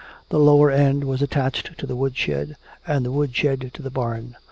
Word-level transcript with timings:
The 0.29 0.39
lower 0.39 0.71
end 0.71 1.03
was 1.03 1.21
attached 1.21 1.77
to 1.77 1.85
the 1.85 1.95
woodshed, 1.95 2.55
and 2.87 3.05
the 3.05 3.11
woodshed 3.11 3.69
to 3.71 3.81
the 3.83 3.91
barn. 3.91 4.35